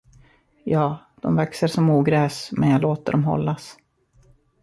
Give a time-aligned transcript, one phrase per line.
[0.63, 3.77] Ja, de växer som ogräs men jag låter dem hållas.